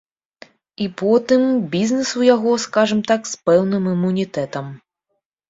І 0.85 0.87
потым, 1.01 1.41
бізнес 1.75 2.09
у 2.21 2.25
яго, 2.35 2.55
скажам 2.65 3.05
так, 3.13 3.21
з 3.33 3.37
пэўным 3.51 3.83
імунітэтам. 3.95 4.75